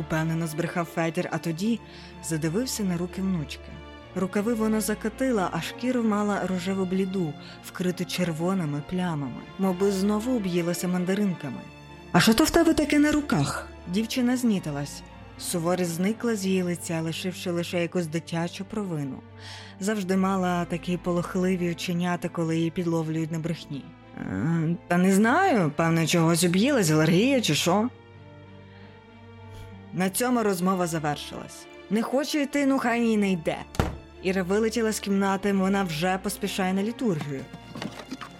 [0.00, 1.80] упевнено збрехав Федір, а тоді
[2.24, 3.70] задивився на руки внучки.
[4.18, 7.32] Рукави вона закатила, а шкіру мала рожеву бліду,
[7.64, 11.60] вкриту червоними плямами, мовби знову об'їлася мандаринками.
[12.12, 13.66] А що то в тебе таке на руках?
[13.92, 15.02] Дівчина знітилась.
[15.38, 19.16] Суворість зникла з її лиця, лишивши лише якусь дитячу провину.
[19.80, 23.84] Завжди мала такі полохливі оченята, коли її підловлюють на брехні.
[24.20, 27.88] «Е, Та не знаю, певно, чогось об'їлась, алергія чи що.
[29.92, 31.66] На цьому розмова завершилась.
[31.90, 33.56] Не хоче йти, ну хай їй не йде.
[34.22, 37.44] Іра вилетіла з кімнати, вона вже поспішає на літургію.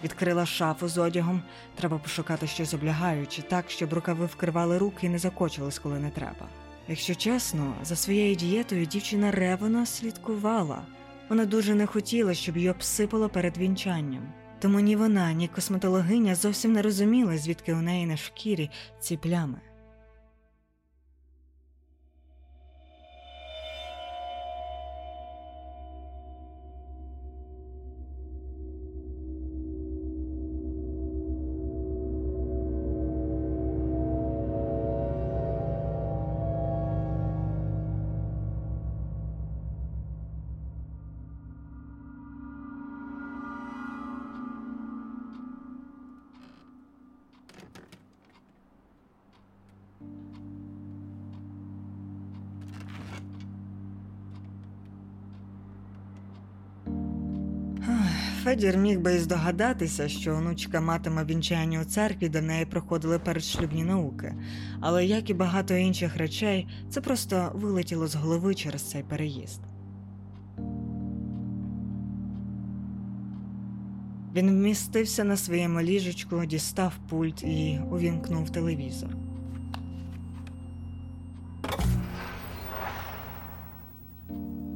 [0.05, 1.43] Відкрила шафу з одягом.
[1.75, 6.49] Треба пошукати щось облягаюче, так, щоб рукави вкривали руки і не закочувались, коли не треба.
[6.89, 10.83] Якщо чесно, за своєю дієтою дівчина ревно слідкувала.
[11.29, 14.33] Вона дуже не хотіла, щоб її обсипало перед вінчанням.
[14.59, 18.71] Тому ні вона, ні косметологиня зовсім не розуміли, звідки у неї на шкірі
[19.01, 19.61] ці плями.
[58.49, 63.85] Федір міг би і здогадатися, що онучка матиме вінчання у церкві, в неї проходили передшлюбні
[63.85, 64.35] науки,
[64.81, 69.61] але як і багато інших речей, це просто вилетіло з голови через цей переїзд.
[74.35, 79.28] Він вмістився на своєму ліжечку, дістав пульт і увімкнув телевізор.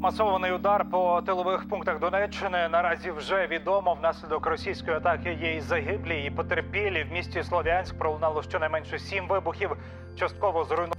[0.02, 3.94] Масований удар по тилових пунктах Донеччини наразі вже відомо.
[3.94, 7.04] Внаслідок російської атаки є і загиблі, і потерпілі.
[7.04, 9.70] В місті Слов'янськ пролунало щонайменше сім вибухів.
[10.16, 10.92] Частково зруйно.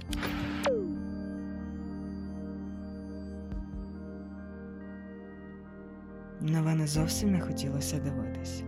[6.40, 8.64] На мене зовсім не хотілося дивитись.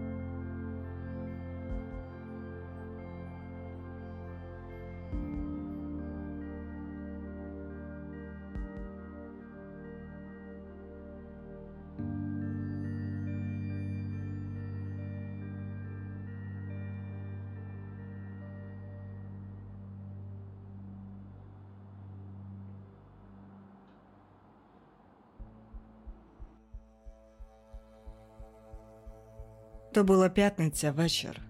[29.97, 31.40] То була п'ятниця вечір.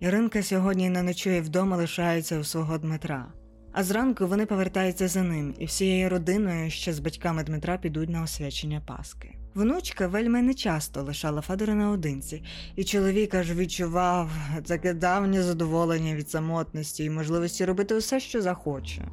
[0.00, 3.32] Іринка сьогодні не ночує вдома, лишається у свого Дмитра.
[3.72, 8.22] А зранку вони повертаються за ним і всією родиною ще з батьками Дмитра підуть на
[8.22, 9.36] освячення Паски.
[9.54, 12.42] Внучка вельми нечасто лишала Федора наодинці,
[12.76, 14.30] і чоловік аж відчував
[14.66, 19.08] таке давнє задоволення від самотності і можливості робити усе, що захоче.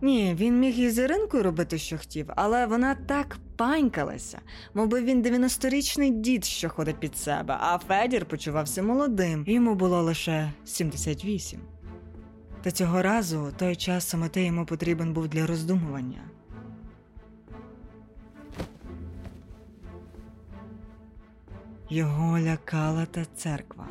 [0.00, 4.40] Ні, він міг і з Іринкою робити, що хотів, але вона так панькалася,
[4.74, 10.52] мовби він 90-річний дід, що ходить під себе, а Федір почувався молодим, йому було лише
[10.64, 11.60] 78.
[12.62, 16.20] Та цього разу той час самоти йому потрібен був для роздумування.
[21.90, 23.88] Його лякала та церква.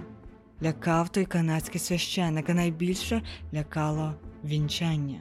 [0.64, 3.22] Лякав той канадський священник, а найбільше
[3.54, 5.20] лякало вінчання.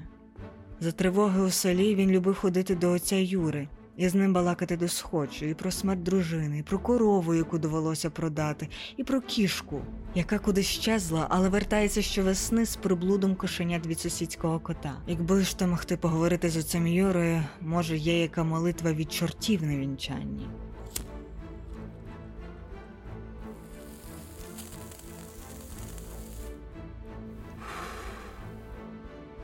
[0.80, 4.88] За тривоги у селі він любив ходити до отця Юри і з ним балакати до
[4.88, 9.80] схочу, і про смерть дружини, і про корову, яку довелося продати, і про кішку,
[10.14, 14.94] яка кудись щезла, але вертається щовесни з приблудом кошенят від сусідського кота.
[15.06, 19.76] Якби ж то могти поговорити з отцем Юрою, може, є яка молитва від чортів на
[19.76, 20.48] вінчанні.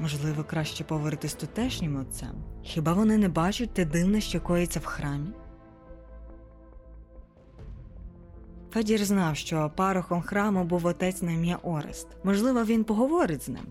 [0.01, 2.45] Можливо, краще поговорити з тутешнім отцем?
[2.63, 5.31] Хіба вони не бачать те дивне, що коїться в храмі?
[8.73, 12.09] Федір знав, що парохом храму був отець на ім'я Орест.
[12.25, 13.67] Можливо, він поговорить з ним.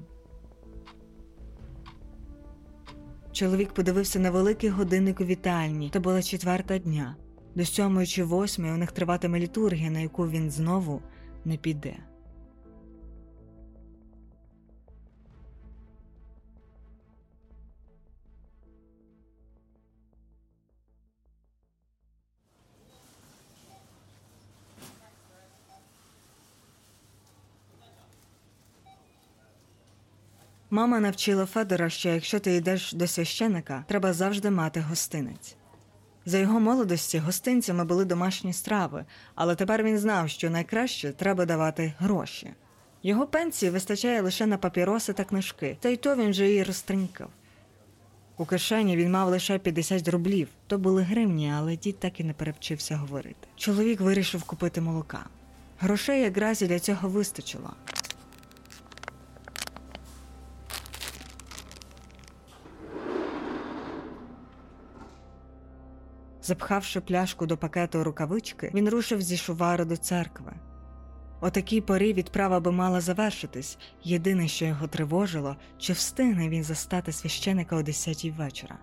[3.31, 5.89] Чоловік подивився на великий годинник у вітальні.
[5.89, 7.15] То була четверта дня.
[7.55, 11.01] До сьомої чи восьмої у них триватиме літургія, на яку він знову
[11.45, 12.08] не піде.
[30.71, 35.55] Мама навчила Федора, що якщо ти йдеш до священика, треба завжди мати гостинець.
[36.25, 39.05] За його молодості гостинцями були домашні страви,
[39.35, 42.53] але тепер він знав, що найкраще треба давати гроші.
[43.03, 47.29] Його пенсії вистачає лише на папіроси та книжки, та й то він же її розтринькав.
[48.37, 52.33] У кишені він мав лише 50 рублів, то були гривні, але дід так і не
[52.33, 53.47] перевчився говорити.
[53.55, 55.25] Чоловік вирішив купити молока.
[55.79, 57.73] Грошей якраз і для цього вистачило.
[66.49, 70.53] Запхавши пляшку до пакету рукавички, він рушив зі шувару до церкви.
[71.41, 73.77] О такій порі відправа би мала завершитись.
[74.03, 78.77] Єдине, що його тривожило, чи встигне він застати священика о десятій вечора.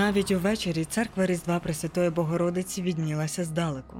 [0.00, 3.96] Навіть увечері церква Різдва Пресвятої Богородиці віднілася здалеку.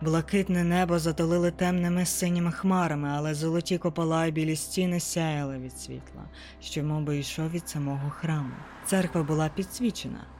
[0.00, 6.22] Блакитне небо затулили темними синіми хмарами, але золоті копола й білі стіни сяяли від світла,
[6.60, 8.54] що мов би йшов від самого храму.
[8.86, 10.37] Церква була підсвічена.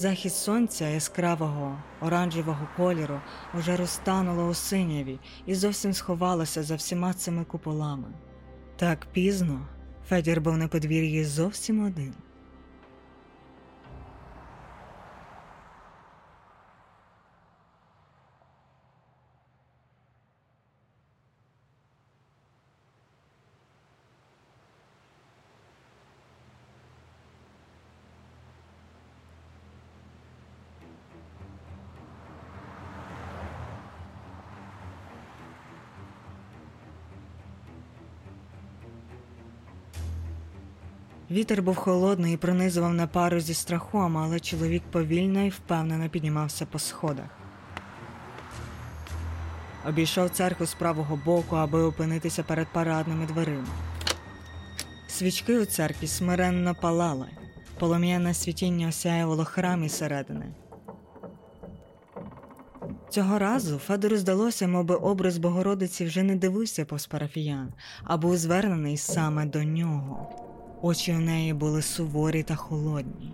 [0.00, 3.20] Захід сонця яскравого оранжевого кольору
[3.58, 8.08] уже розтануло у синяві і зовсім сховалося за всіма цими куполами.
[8.76, 9.66] Так пізно
[10.08, 12.14] Федір був на подвір'ї зовсім один.
[41.30, 46.66] Вітер був холодний і пронизував на пару зі страхом, але чоловік повільно і впевнено піднімався
[46.66, 47.26] по сходах.
[49.88, 53.68] Обійшов церкву з правого боку, аби опинитися перед парадними дверима.
[55.08, 57.26] Свічки у церкві смиренно палали,
[57.78, 60.54] полум'яне світіння осяювало храм із середини.
[63.10, 67.72] Цього разу Федору здалося, мовби образ Богородиці вже не дивився повз парафіян,
[68.04, 70.49] а був звернений саме до нього.
[70.82, 73.32] Очі у неї були суворі та холодні.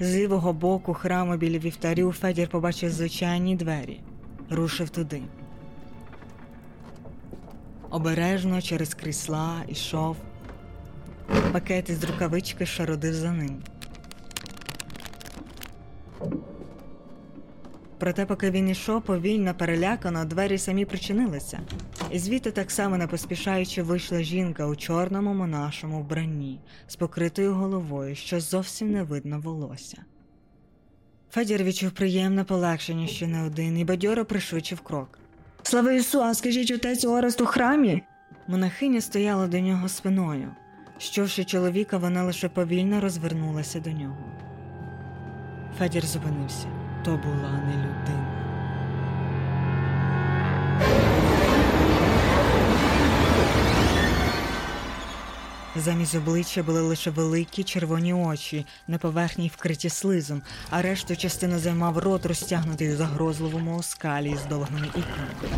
[0.00, 4.00] З лівого боку храму біля вівтарю Федір побачив звичайні двері,
[4.50, 5.22] рушив туди.
[7.90, 10.16] Обережно через крісла ішов.
[11.52, 13.62] Пакет із рукавички шародив за ним.
[18.04, 21.60] Проте, поки він ішов повільно, перелякано, двері самі причинилися,
[22.10, 28.14] і звідти так само не поспішаючи вийшла жінка у чорному монашому вбранні з покритою головою,
[28.14, 30.04] що зовсім не видно волосся.
[31.30, 35.18] Федір відчув приємне полегшення, що не один, і бадьоро пришвидшив крок.
[35.62, 38.02] Слава Ісу, а скажіть отець Орест у храмі?
[38.48, 40.50] Монахиня стояла до нього спиною.
[40.98, 44.24] Щовши чоловіка, вона лише повільно розвернулася до нього.
[45.78, 46.83] Федір зупинився.
[47.04, 48.34] То була не людина.
[55.76, 61.98] Замість обличчя були лише великі червоні очі, на поверхні вкриті слизом, а решту частину займав
[61.98, 65.54] рот, розтягнутий у загрозливому оскалі з довгими ікрами.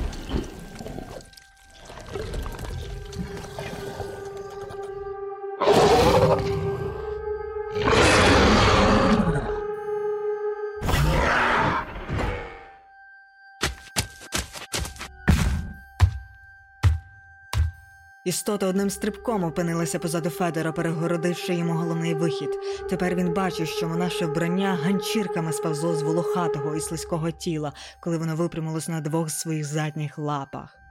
[18.27, 22.51] Істота одним стрибком опинилася позаду Федора, перегородивши йому головний вихід.
[22.91, 28.37] Тепер він бачив, що монаше вбрання ганчірками сповзло з волохатого і слизького тіла, коли воно
[28.37, 30.86] випрямилось на двох своїх задніх лапах.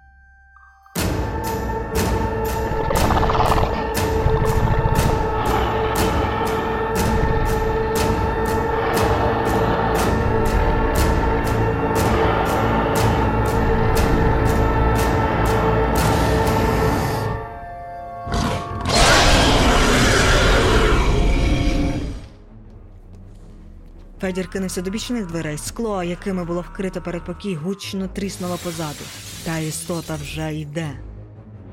[24.25, 25.57] Федір кинувся до бічних дверей.
[25.57, 29.03] Скло, якими було вкрито передпокій, гучно тріснуло позаду.
[29.43, 30.91] Та істота вже йде.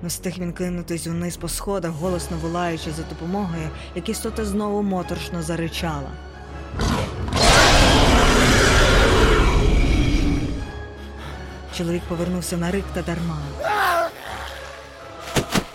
[0.02, 5.42] Не встиг він кинутись униз по сходах, голосно волаючи за допомогою, як істота знову моторшно
[5.42, 6.10] заричала.
[11.76, 13.38] Чоловік повернувся на рик та дарма.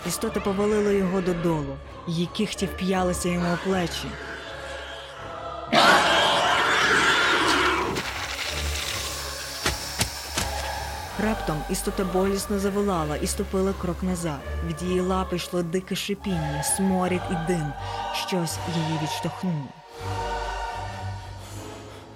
[0.07, 4.07] Істота повалила його додолу, її кіхті вп'ялися йому у плечі.
[11.23, 14.39] Раптом істота болісно заволала і ступила крок назад.
[14.67, 17.73] Від її лапи йшло дике шипіння, сморід і дим.
[18.13, 19.67] Щось її відштовхнуло.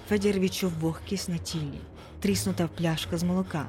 [0.08, 1.80] Федір відчув вогкість на тілі,
[2.20, 3.66] тріснута пляшка з молока.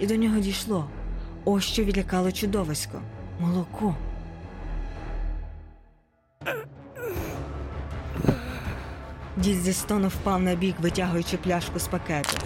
[0.00, 0.88] І до нього дійшло.
[1.44, 3.00] Ось що відлякало чудовисько
[3.40, 3.94] молоко.
[9.36, 12.38] Дід зі стону впав на бік, витягуючи пляшку з пакету.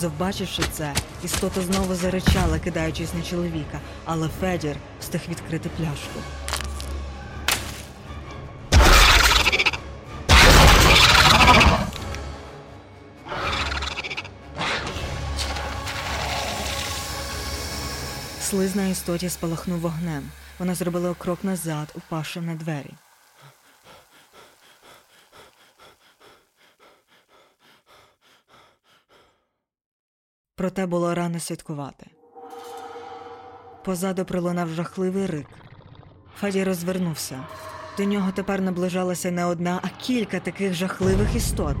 [0.00, 0.94] Завбачивши це,
[1.24, 6.20] істота знову заричала, кидаючись на чоловіка, але Федір встиг відкрити пляшку.
[18.42, 20.22] Слиз на істоті спалахнув вогнем.
[20.58, 22.90] Вона зробила крок назад, упавши на двері.
[30.60, 32.06] Проте було рано святкувати.
[33.84, 35.46] Позаду пролунав жахливий рик.
[36.40, 37.40] Феді розвернувся.
[37.96, 41.76] До нього тепер наближалася не одна, а кілька таких жахливих істот.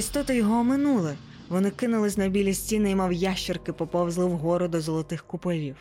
[0.00, 1.16] Істоти його оминули.
[1.48, 5.76] Вони кинулись на білі стіни і, мав ящерки, поповзли вгору до золотих куполів.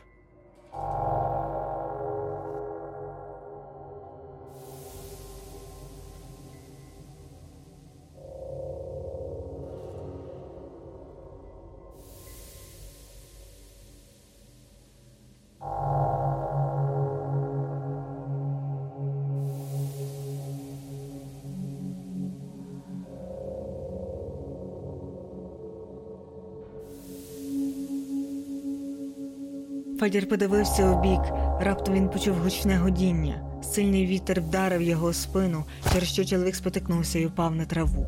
[29.99, 31.21] Федір подивився у бік.
[31.61, 33.35] Раптом він почув гучне годіння.
[33.63, 38.05] Сильний вітер вдарив його у спину, через що чоловік спотикнувся і впав на траву.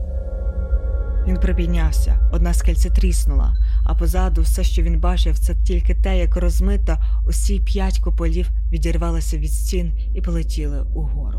[1.28, 6.36] Він припіднявся, одна скельця тріснула, а позаду все, що він бачив, це тільки те, як
[6.36, 11.31] розмито усі п'ять куполів відірвалися від стін і полетіли угору.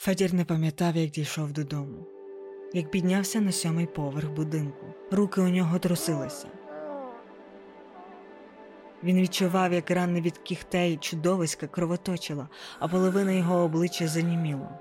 [0.00, 2.06] Федір не пам'ятав, як дійшов додому,
[2.72, 4.86] як піднявся на сьомий поверх будинку.
[5.10, 6.46] Руки у нього трусилися.
[9.02, 14.78] Він відчував, як рани від кігтей чудовиська кровоточила, а половина його обличчя заніміла.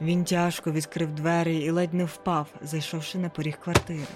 [0.00, 4.06] Він тяжко відкрив двері і ледь не впав, зайшовши на поріг квартири.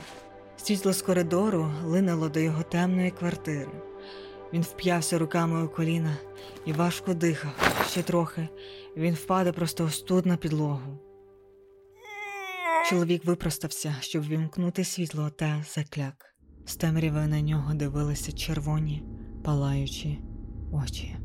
[0.64, 3.70] Світло з коридору линило до його темної квартири.
[4.52, 6.16] Він вп'явся руками у коліна
[6.66, 7.84] і важко дихав.
[7.88, 8.48] Ще трохи.
[8.96, 10.98] Він впаде просто ось тут на підлогу.
[12.90, 16.34] Чоловік випростався, щоб вімкнути світло та закляк.
[16.66, 19.02] З темряви на нього дивилися червоні,
[19.44, 20.18] палаючі
[20.72, 21.16] очі.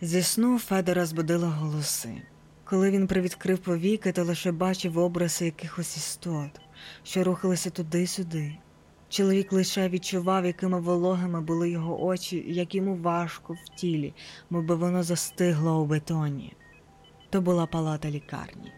[0.00, 2.22] Зі сну Федора збудили голоси.
[2.64, 6.60] Коли він привідкрив повіки, то лише бачив образи якихось істот,
[7.02, 8.56] що рухалися туди-сюди.
[9.08, 14.14] Чоловік лише відчував, якими вологими були його очі, і як йому важко в тілі,
[14.50, 16.52] мовби воно застигло у бетоні.
[17.30, 18.72] То була палата лікарні.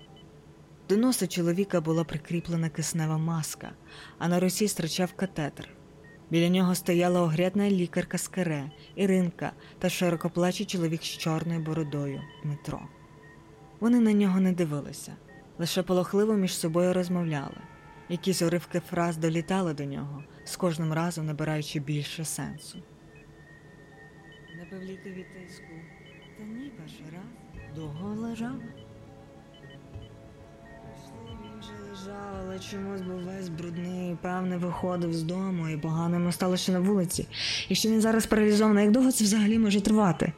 [0.89, 3.71] До носа чоловіка була прикріплена киснева маска,
[4.19, 5.78] а на русі стирчав катетер.
[6.31, 8.31] Біля нього стояла огрядна лікарка з
[8.97, 12.81] Іринка та широкоплечий чоловік з чорною бородою Дмитро.
[13.81, 15.17] Вони на нього не дивилися,
[15.59, 17.57] лише полохливо між собою розмовляли.
[18.09, 22.79] Якісь уривки фраз долітали до нього, з кожним разом набираючи більше сенсу.
[24.57, 25.73] Не певліти тиску.
[26.39, 27.77] Та ні, перший раз.
[27.77, 28.61] Довго лежав.
[32.09, 36.73] Лежав, але чомусь був весь брудний, певне, виходив з дому і погано йому стало ще
[36.73, 37.29] на вулиці.
[37.69, 40.33] Якщо він зараз паралізований, як довго це взагалі може тривати?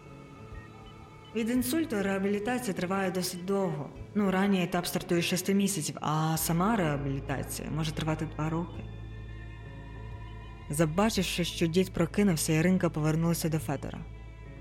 [1.36, 3.90] Від інсульту реабілітація триває досить довго.
[4.14, 8.84] Ну, ранній етап стартує 6 місяців, а сама реабілітація може тривати 2 роки.
[10.70, 13.98] Забачивши, що дід прокинувся, Іринка повернулася до Федора.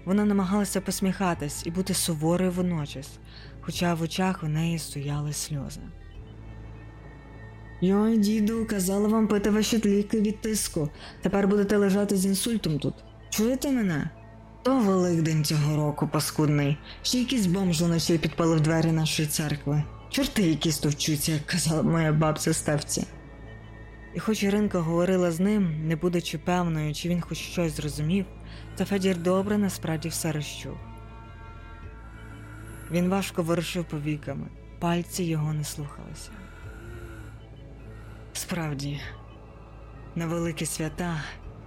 [0.05, 3.19] Вона намагалася посміхатись і бути суворою водночас,
[3.61, 5.81] хоча в очах у неї стояли сльози.
[7.81, 10.89] Йой, діду, казала вам пити ваші ліки від тиску.
[11.21, 12.93] Тепер будете лежати з інсультом тут.
[13.29, 14.09] Чуєте мене?
[14.63, 16.77] То Великдень цього року, паскудний.
[17.01, 19.83] Ще якийсь бомж вночі підпалив двері нашої церкви.
[20.09, 23.07] Чорти якісь товчуться, як казала моя бабця Стевці.
[24.15, 28.25] І хоч Іринка говорила з ним, не будучи певною, чи він хоч щось зрозумів,
[28.75, 30.77] та Федір добре насправді все розчув.
[32.91, 34.47] Він важко ворушив повіками,
[34.79, 36.31] пальці його не слухалися.
[38.39, 39.01] Справді,
[40.15, 41.23] на великі свята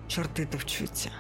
[0.08, 1.10] чорти товчуться.